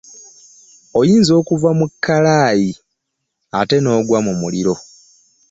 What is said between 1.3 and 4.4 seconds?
okuva mu kkalaayi ate n'ogwa mu